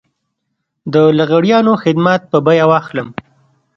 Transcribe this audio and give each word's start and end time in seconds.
د 0.93 0.95
لغړیانو 1.17 1.73
خدمات 1.83 2.21
په 2.31 2.37
بيه 2.45 2.65
واخلم. 2.71 3.07